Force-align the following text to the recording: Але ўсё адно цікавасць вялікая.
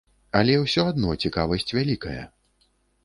Але 0.39 0.53
ўсё 0.61 0.85
адно 0.91 1.11
цікавасць 1.25 1.71
вялікая. 1.77 2.23